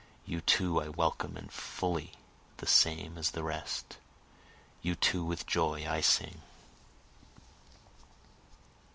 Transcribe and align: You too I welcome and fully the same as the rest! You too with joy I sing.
You 0.25 0.41
too 0.41 0.81
I 0.81 0.89
welcome 0.89 1.37
and 1.37 1.51
fully 1.53 2.13
the 2.57 2.65
same 2.65 3.19
as 3.19 3.29
the 3.29 3.43
rest! 3.43 3.99
You 4.81 4.95
too 4.95 5.23
with 5.23 5.45
joy 5.45 5.85
I 5.87 6.01
sing. 6.01 6.41